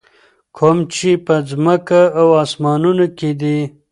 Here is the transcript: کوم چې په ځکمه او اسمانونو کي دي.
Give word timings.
کوم 0.57 0.77
چې 0.93 1.09
په 1.25 1.33
ځکمه 1.49 1.75
او 2.19 2.27
اسمانونو 2.43 3.05
کي 3.17 3.31
دي. 3.41 3.59